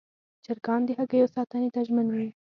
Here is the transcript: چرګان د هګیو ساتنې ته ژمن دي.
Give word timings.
چرګان 0.45 0.81
د 0.85 0.89
هګیو 0.99 1.33
ساتنې 1.35 1.69
ته 1.73 1.79
ژمن 1.87 2.07
دي. 2.13 2.27